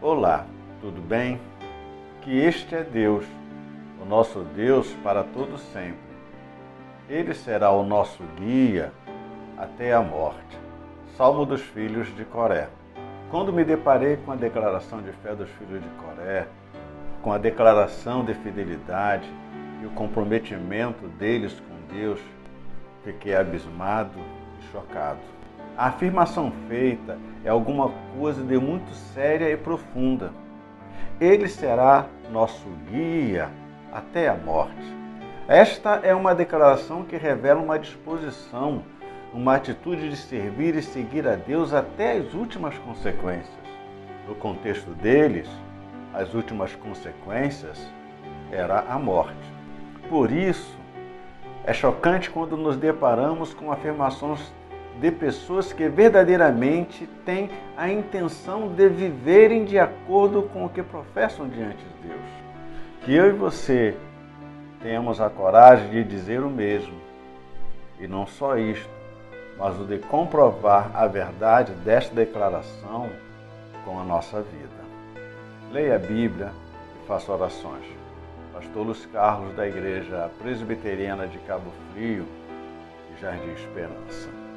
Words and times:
Olá, 0.00 0.46
tudo 0.80 1.00
bem? 1.00 1.40
Que 2.22 2.38
este 2.38 2.72
é 2.72 2.84
Deus, 2.84 3.24
o 4.00 4.04
nosso 4.04 4.44
Deus 4.54 4.94
para 5.02 5.24
todo 5.24 5.58
sempre. 5.58 5.98
Ele 7.08 7.34
será 7.34 7.72
o 7.72 7.82
nosso 7.82 8.22
guia 8.36 8.92
até 9.56 9.92
a 9.92 10.00
morte. 10.00 10.56
Salmo 11.16 11.44
dos 11.44 11.62
filhos 11.62 12.14
de 12.14 12.24
Coré. 12.24 12.68
Quando 13.28 13.52
me 13.52 13.64
deparei 13.64 14.16
com 14.18 14.30
a 14.30 14.36
declaração 14.36 15.02
de 15.02 15.10
fé 15.10 15.34
dos 15.34 15.50
filhos 15.50 15.82
de 15.82 15.88
Coré, 16.00 16.46
com 17.20 17.32
a 17.32 17.38
declaração 17.38 18.24
de 18.24 18.34
fidelidade 18.34 19.28
e 19.82 19.86
o 19.86 19.90
comprometimento 19.90 21.08
deles 21.08 21.58
com 21.58 21.92
Deus, 21.92 22.20
fiquei 23.02 23.34
abismado 23.34 24.20
e 24.60 24.70
chocado. 24.70 25.37
A 25.78 25.86
afirmação 25.86 26.52
feita 26.66 27.16
é 27.44 27.48
alguma 27.48 27.92
coisa 28.18 28.42
de 28.42 28.58
muito 28.58 28.90
séria 28.90 29.48
e 29.48 29.56
profunda. 29.56 30.32
Ele 31.20 31.46
será 31.46 32.06
nosso 32.32 32.66
guia 32.90 33.48
até 33.92 34.28
a 34.28 34.34
morte. 34.34 34.74
Esta 35.46 36.00
é 36.02 36.12
uma 36.12 36.34
declaração 36.34 37.04
que 37.04 37.16
revela 37.16 37.62
uma 37.62 37.78
disposição, 37.78 38.82
uma 39.32 39.54
atitude 39.54 40.10
de 40.10 40.16
servir 40.16 40.74
e 40.74 40.82
seguir 40.82 41.28
a 41.28 41.36
Deus 41.36 41.72
até 41.72 42.16
as 42.16 42.34
últimas 42.34 42.76
consequências. 42.78 43.54
No 44.26 44.34
contexto 44.34 44.90
deles, 44.94 45.48
as 46.12 46.34
últimas 46.34 46.74
consequências 46.74 47.88
era 48.50 48.80
a 48.80 48.98
morte. 48.98 49.52
Por 50.08 50.32
isso, 50.32 50.76
é 51.62 51.72
chocante 51.72 52.30
quando 52.30 52.56
nos 52.56 52.76
deparamos 52.76 53.54
com 53.54 53.70
afirmações 53.70 54.52
de 55.00 55.10
pessoas 55.12 55.72
que 55.72 55.88
verdadeiramente 55.88 57.06
têm 57.24 57.50
a 57.76 57.88
intenção 57.88 58.68
de 58.68 58.88
viverem 58.88 59.64
de 59.64 59.78
acordo 59.78 60.42
com 60.52 60.64
o 60.64 60.68
que 60.68 60.82
professam 60.82 61.48
diante 61.48 61.84
de 61.84 62.08
Deus. 62.08 62.30
Que 63.04 63.14
eu 63.14 63.28
e 63.28 63.32
você 63.32 63.96
tenhamos 64.82 65.20
a 65.20 65.30
coragem 65.30 65.90
de 65.90 66.04
dizer 66.04 66.40
o 66.40 66.50
mesmo. 66.50 66.94
E 68.00 68.06
não 68.06 68.26
só 68.26 68.56
isto, 68.56 68.88
mas 69.56 69.78
o 69.78 69.84
de 69.84 69.98
comprovar 69.98 70.90
a 70.94 71.06
verdade 71.06 71.72
desta 71.84 72.14
declaração 72.14 73.10
com 73.84 74.00
a 74.00 74.04
nossa 74.04 74.42
vida. 74.42 74.78
Leia 75.72 75.96
a 75.96 75.98
Bíblia 75.98 76.52
e 77.02 77.06
faça 77.06 77.32
orações. 77.32 77.84
Pastor 78.52 78.86
Luiz 78.86 79.06
Carlos, 79.06 79.54
da 79.54 79.66
Igreja 79.66 80.30
Presbiteriana 80.40 81.26
de 81.26 81.38
Cabo 81.40 81.70
Frio, 81.92 82.26
Jardim 83.20 83.52
Esperança. 83.52 84.47